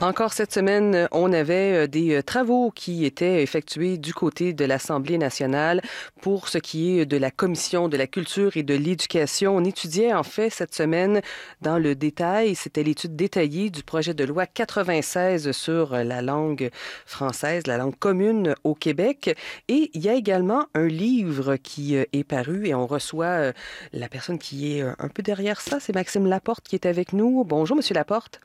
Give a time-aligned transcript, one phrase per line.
[0.00, 4.64] Encore cette semaine, on avait euh, des euh, travaux qui étaient effectués du côté de
[4.64, 5.82] l'Assemblée nationale
[6.20, 9.56] pour ce qui est de la Commission de la culture et de l'éducation.
[9.56, 11.20] On étudiait en fait cette semaine
[11.62, 16.70] dans le détail, c'était l'étude détaillée du projet de loi 96 sur la langue
[17.04, 19.36] française, la langue commune au Québec.
[19.66, 23.52] Et il y a également un livre qui euh, est paru et on reçoit
[23.92, 27.42] la personne qui est un peu derrière ça, c'est Maxime Laporte qui est avec nous.
[27.42, 28.40] Bonjour, Monsieur Laporte.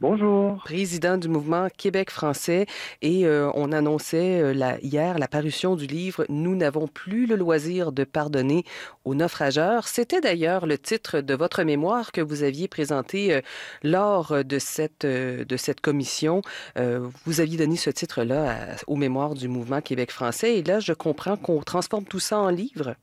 [0.00, 0.56] Bonjour.
[0.64, 2.64] Président du mouvement Québec français
[3.02, 7.36] et euh, on annonçait euh, la, hier la parution du livre Nous n'avons plus le
[7.36, 8.64] loisir de pardonner
[9.04, 9.86] aux naufrageurs.
[9.86, 13.40] C'était d'ailleurs le titre de votre mémoire que vous aviez présenté euh,
[13.82, 16.40] lors de cette, de cette commission.
[16.76, 21.36] vous aviez donné ce titre-là aux mémoires du mouvement Québec français et là, je comprends
[21.36, 22.94] qu'on transforme tout ça en livre.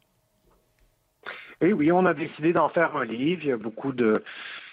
[1.62, 3.42] Oui, oui, on a décidé d'en faire un livre.
[3.44, 4.24] Il y a beaucoup de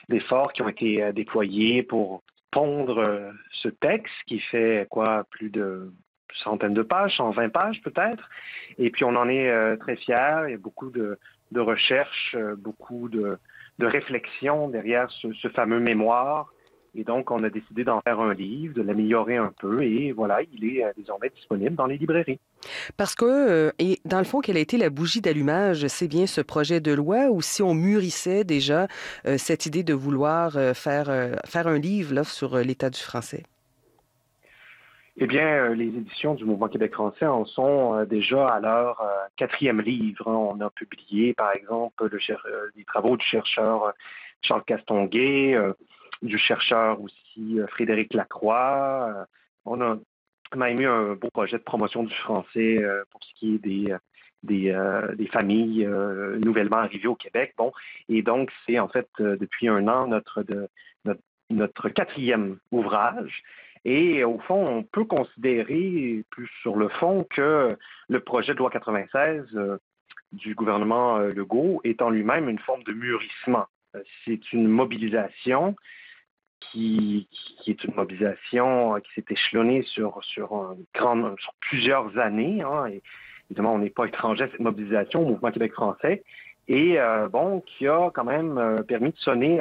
[0.09, 5.51] d'efforts qui ont été euh, déployés pour pondre euh, ce texte qui fait quoi plus
[5.51, 5.93] de
[6.35, 8.29] centaines de pages, 120 pages peut-être.
[8.79, 10.45] Et puis on en est euh, très fiers.
[10.47, 11.19] Il y a beaucoup de,
[11.55, 13.39] recherches, beaucoup de,
[13.81, 16.53] réflexions derrière ce fameux mémoire
[16.97, 20.43] et donc, on a décidé d'en faire un livre, de l'améliorer un peu, et voilà,
[20.53, 22.39] il est désormais disponible dans les librairies.
[22.97, 25.87] Parce que, euh, et dans le fond, quelle a été la bougie d'allumage?
[25.89, 28.87] C'est bien ce projet de loi ou si on mûrissait déjà
[29.27, 31.07] euh, cette idée de vouloir faire,
[31.45, 33.45] faire un livre là, sur l'état du français?
[35.17, 39.03] Eh bien, les éditions du Mouvement Québec français en sont déjà à leur
[39.37, 40.29] quatrième livre.
[40.29, 40.57] Hein.
[40.57, 42.19] On a publié, par exemple, le,
[42.75, 43.93] les travaux du chercheur
[44.43, 45.57] Charles Castonguay,
[46.25, 49.27] du chercheur aussi euh, Frédéric Lacroix.
[49.67, 49.97] Euh,
[50.55, 53.59] on a eu un beau projet de promotion du français euh, pour ce qui est
[53.59, 53.97] des,
[54.43, 55.87] des, familles
[56.39, 57.55] nouvellement arrivées au Québec.
[57.57, 57.73] Bon,
[58.09, 60.45] et donc c'est en fait depuis un an notre,
[61.51, 63.43] notre, quatrième ouvrage.
[63.87, 67.77] Et au fond, on peut considérer plus sur le fond que
[68.09, 69.45] le projet de loi 96
[70.33, 73.67] du gouvernement Legault est en lui-même une forme de mûrissement.
[74.25, 75.77] C'est une mobilisation
[76.71, 77.29] qui,
[77.67, 80.75] est une mobilisation euh, qui s'est échelonnée sur, sur,
[81.61, 82.63] plusieurs années.
[82.63, 83.03] Hein, et
[83.51, 86.23] évidemment, on n'est pas étranger à cette mobilisation au Mouvement Québec français.
[86.69, 89.61] Et euh, bon, qui a quand même euh, permis de sonner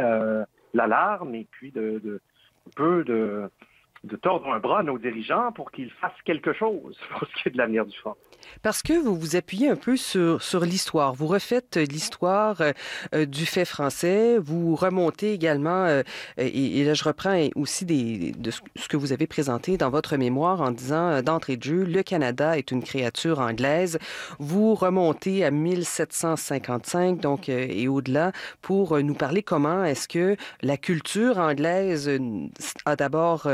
[0.74, 2.22] l'alarme et puis de, de,
[2.68, 3.50] un peu de,
[4.04, 7.50] de tordre un bras à nos dirigeants pour qu'ils fassent quelque chose pour ce qui
[7.50, 8.16] est de l'avenir du front.
[8.62, 11.14] Parce que vous vous appuyez un peu sur, sur l'histoire.
[11.14, 12.62] Vous refaites l'histoire
[13.14, 14.38] euh, du fait français.
[14.38, 16.04] Vous remontez également, euh,
[16.38, 20.62] et, là je reprends aussi des, de ce que vous avez présenté dans votre mémoire
[20.62, 23.98] en disant euh, d'entrée de jeu, le Canada est une créature anglaise.
[24.40, 28.32] Vous remontez à 1755, donc, et au-delà,
[28.62, 32.12] pour nous parler comment est-ce que la culture anglaise
[32.86, 33.48] a d'abord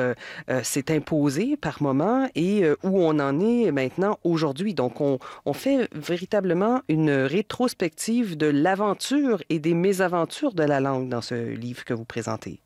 [0.49, 4.73] euh, s'est imposé par moment et euh, où on en est maintenant aujourd'hui.
[4.73, 5.19] Donc, on,
[5.53, 11.83] fait véritablement une rétrospective de l'aventure et des mésaventures de la langue dans ce livre
[11.83, 12.59] que vous présentez.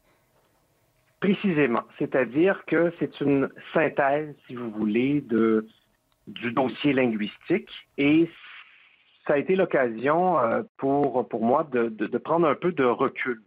[1.20, 1.84] Précisément.
[1.98, 5.68] C'est-à-dire que c'est une synthèse, si vous voulez, de,
[6.28, 8.30] du dossier linguistique et
[9.26, 13.42] ça a été l'occasion euh, pour, pour moi de, de, prendre un peu de recul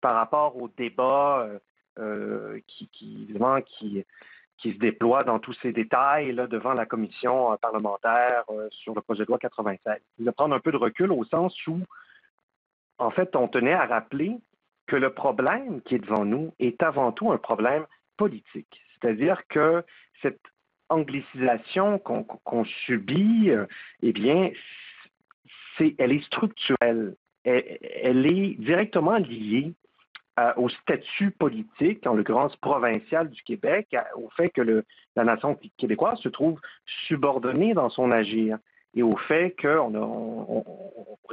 [0.00, 1.48] par rapport au débat
[2.66, 4.04] qui, qui, évidemment, qui,
[4.62, 8.94] qui se déploie dans tous ces détails là, devant la commission euh, parlementaire euh, sur
[8.94, 9.98] le projet de loi 96.
[10.18, 11.80] Il va prendre un peu de recul au sens où,
[12.98, 14.36] en fait, on tenait à rappeler
[14.86, 17.86] que le problème qui est devant nous est avant tout un problème
[18.16, 18.80] politique.
[19.00, 19.84] C'est-à-dire que
[20.22, 20.40] cette
[20.88, 23.50] anglicisation qu'on subit,
[24.02, 24.50] eh bien,
[25.98, 27.16] elle est structurelle.
[27.44, 29.72] elle, est directement liée
[30.40, 34.82] euh, au statut politique, en l'occurrence provincial du Québec, au fait que
[35.14, 36.58] la nation québécoise se trouve
[37.06, 38.58] subordonnée dans son agir
[38.94, 40.64] et au fait que, on,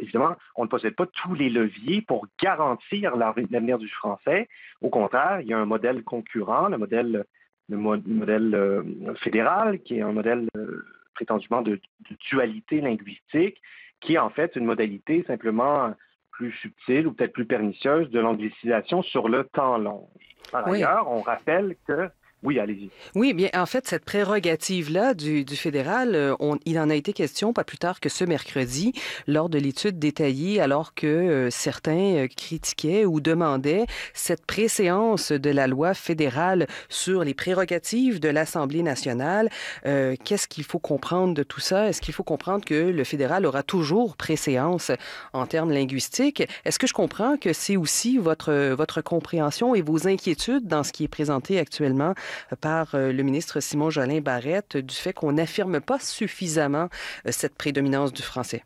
[0.02, 4.48] évidemment, on ne possède pas tous les leviers pour garantir l'avenir du français.
[4.82, 7.26] Au contraire, il y a un modèle concurrent, le modèle,
[7.68, 8.84] le modèle euh,
[9.16, 10.86] fédéral, qui est un modèle euh,
[11.16, 11.80] prétendument de,
[12.10, 13.62] de, dualité linguistique,
[14.00, 15.94] qui est en fait une modalité simplement
[16.40, 20.08] plus subtile ou peut-être plus pernicieuse de l'anglicisation sur le temps long.
[20.54, 22.10] Par ailleurs, on rappelle que
[22.42, 22.90] Oui, allez-y.
[23.16, 27.66] Oui, bien, en fait, cette prérogative-là du, fédéral, euh, il en a été question pas
[27.66, 28.94] plus tard que ce mercredi,
[29.28, 35.50] lors de l'étude détaillée, alors que euh, certains euh, critiquaient ou demandaient cette préséance de
[35.50, 39.50] la loi fédérale sur les prérogatives de l'Assemblée nationale.
[39.84, 41.90] Qu'est-ce qu'il faut comprendre de tout ça?
[41.90, 44.92] Est-ce qu'il faut comprendre que le fédéral aura toujours préséance
[45.34, 46.44] en termes linguistiques?
[46.66, 50.92] Est-ce que je comprends que c'est aussi votre, votre compréhension et vos inquiétudes dans ce
[50.92, 52.14] qui est présenté actuellement
[52.62, 56.90] par euh, le ministre Simon Jolin Barrette du fait qu'on n'affirme pas suffisamment
[57.26, 58.64] euh, cette prédominance du français?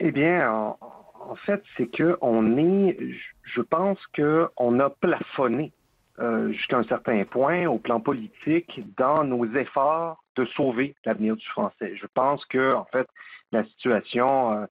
[0.00, 2.98] Eh bien, en, fait, c'est que on est,
[3.42, 5.72] je pense qu'on a plafonné
[6.18, 11.46] euh, jusqu'à un certain point au plan politique dans nos efforts de sauver l'avenir du
[11.46, 11.96] français.
[11.96, 13.08] Je pense que, en fait,
[13.52, 14.66] la situation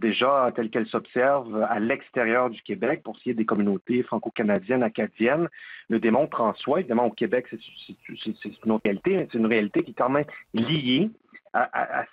[0.00, 4.82] déjà telle qu'elle s'observe à l'extérieur du Québec pour ce qui est des communautés franco-canadiennes,
[4.82, 5.48] acadiennes,
[5.88, 6.80] le démontre en soi.
[6.80, 7.58] Évidemment, au Québec, c'est
[8.64, 11.10] une réalité, c'est une réalité qui est quand même liée
[11.54, 12.04] à,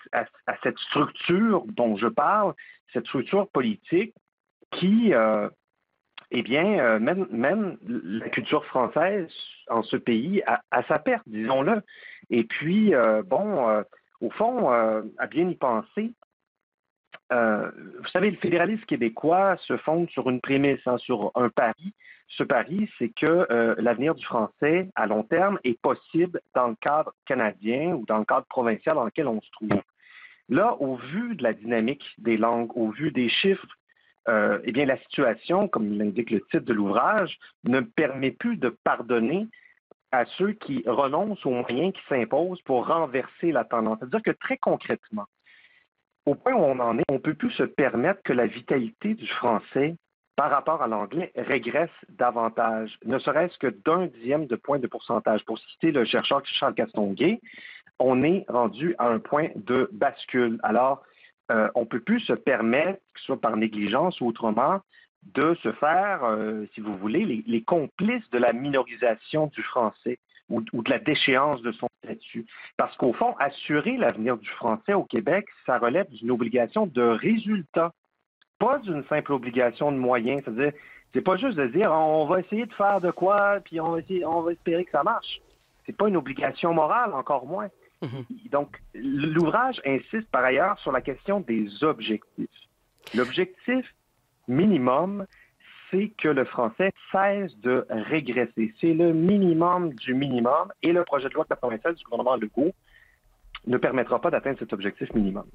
[0.64, 2.54] cette structure dont je parle,
[2.94, 4.14] cette structure politique
[4.72, 5.50] qui, euh,
[6.32, 9.28] eh bien, euh, même, la culture française
[9.70, 11.82] en ce pays à, sa perte, disons-le.
[12.30, 12.94] Et puis,
[13.26, 13.84] bon,
[14.22, 16.14] au fond, à bien y penser,
[17.32, 21.94] euh, vous savez, le fédéralisme québécois se fonde sur une prémisse, hein, sur un pari.
[22.30, 26.76] Ce pari, c'est que euh, l'avenir du français à long terme est possible dans le
[26.76, 29.82] cadre canadien ou dans le cadre provincial dans lequel on se trouve.
[30.48, 33.68] Là, au vu de la dynamique des langues, au vu des chiffres,
[34.28, 38.70] euh, eh bien, la situation, comme l'indique le titre de l'ouvrage, ne permet plus de
[38.84, 39.48] pardonner
[40.12, 44.00] à ceux qui renoncent aux moyens qui s'imposent pour renverser la tendance.
[44.00, 45.26] C'est-à-dire que très concrètement,
[46.30, 49.16] au point où on en est, on ne peut plus se permettre que la vitalité
[49.16, 49.96] du français
[50.36, 55.44] par rapport à l'anglais régresse davantage, ne serait-ce que d'un dixième de point de pourcentage.
[55.44, 57.42] Pour citer le chercheur Charles Castonguay,
[57.98, 60.60] on est rendu à un point de bascule.
[60.62, 61.02] Alors,
[61.52, 64.82] euh, on ne peut plus se permettre, que ce soit par négligence ou autrement,
[65.34, 70.62] de se faire, euh, si vous voulez, les, complices de la minorisation du français ou,
[70.62, 72.46] de la déchéance de son statut.
[72.78, 77.94] Parce qu'au fond, assurer l'avenir du français au Québec, ça relève d'une obligation de résultat,
[78.58, 80.42] pas d'une simple obligation de moyens.
[80.44, 80.74] C'est-à-dire,
[81.14, 84.00] c'est pas juste de dire on va essayer de faire de quoi, puis on va,
[84.00, 85.40] essayer, on va espérer que ça marche.
[85.86, 87.70] C'est pas une obligation morale, encore moins.
[88.02, 88.50] Mm-hmm.
[88.52, 92.48] Donc, l'ouvrage insiste par ailleurs sur la question des objectifs.
[93.16, 93.86] L'objectif
[94.48, 95.26] minimum,
[95.92, 98.74] c'est que le français cesse de régresser.
[98.80, 102.74] C'est le minimum du minimum et le projet de loi 96 du gouvernement Legault
[103.68, 105.46] ne permettra pas d'atteindre cet objectif minimum.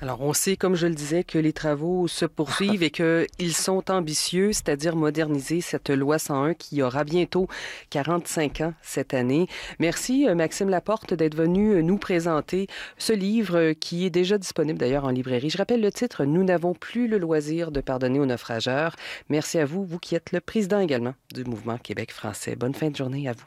[0.00, 3.90] Alors, on sait, comme je le disais, que les travaux se poursuivent et qu'ils sont
[3.90, 7.48] ambitieux, c'est-à-dire moderniser cette loi 101 qui aura bientôt
[7.90, 9.46] 45 ans cette année.
[9.78, 12.66] Merci, euh, Maxime Laporte, d'être venu euh, nous présenter
[12.98, 15.50] ce livre euh, qui est déjà disponible d'ailleurs en librairie.
[15.50, 18.96] Je rappelle le titre, Nous n'avons plus le loisir de pardonner aux naufrageurs.
[19.28, 22.56] Merci à vous, vous qui êtes le président également du mouvement Québec français.
[22.56, 23.46] Bonne fin de journée à vous.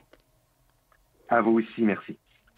[1.30, 2.18] À vous aussi, merci.